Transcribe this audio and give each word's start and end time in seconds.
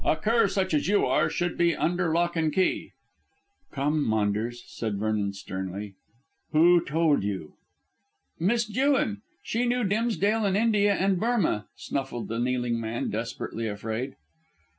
A 0.03 0.15
cur 0.15 0.47
such 0.47 0.73
as 0.73 0.87
you 0.87 1.05
are 1.05 1.29
should 1.29 1.59
be 1.59 1.75
under 1.75 2.11
lock 2.11 2.35
and 2.35 2.51
key." 2.51 2.93
"Come, 3.71 4.03
Maunders," 4.03 4.63
said 4.65 4.97
Vernon 4.97 5.31
sternly, 5.33 5.93
"who 6.53 6.83
told 6.83 7.21
you?" 7.23 7.53
"Miss 8.39 8.65
Jewin. 8.67 9.21
She 9.43 9.67
knew 9.67 9.83
Dimsdale 9.83 10.43
in 10.47 10.55
India 10.55 10.95
and 10.95 11.19
Burmah," 11.19 11.67
snuffled 11.75 12.29
the 12.29 12.39
kneeling 12.39 12.79
man, 12.79 13.11
desperately 13.11 13.67
afraid. 13.67 14.15